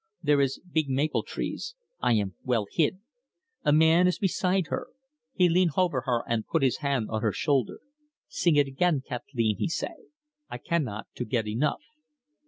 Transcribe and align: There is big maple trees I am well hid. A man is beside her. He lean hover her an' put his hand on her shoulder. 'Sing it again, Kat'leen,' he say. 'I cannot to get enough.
There 0.23 0.41
is 0.41 0.59
big 0.67 0.89
maple 0.89 1.21
trees 1.21 1.75
I 1.99 2.13
am 2.13 2.33
well 2.43 2.65
hid. 2.71 3.01
A 3.63 3.71
man 3.71 4.07
is 4.07 4.17
beside 4.17 4.65
her. 4.69 4.87
He 5.35 5.47
lean 5.47 5.67
hover 5.69 6.01
her 6.07 6.27
an' 6.27 6.41
put 6.49 6.63
his 6.63 6.77
hand 6.77 7.11
on 7.11 7.21
her 7.21 7.31
shoulder. 7.31 7.81
'Sing 8.27 8.55
it 8.55 8.65
again, 8.65 9.03
Kat'leen,' 9.07 9.57
he 9.59 9.67
say. 9.69 10.07
'I 10.49 10.57
cannot 10.57 11.05
to 11.13 11.23
get 11.23 11.47
enough. 11.47 11.83